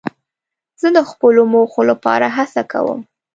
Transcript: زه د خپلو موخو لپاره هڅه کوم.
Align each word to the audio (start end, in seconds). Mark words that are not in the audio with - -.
زه 0.81 0.87
د 0.97 0.99
خپلو 1.09 1.41
موخو 1.53 1.81
لپاره 1.91 2.25
هڅه 2.37 2.61
کوم. 2.71 2.99